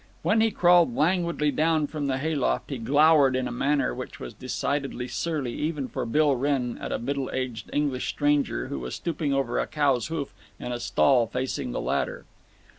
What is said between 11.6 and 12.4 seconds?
the ladder.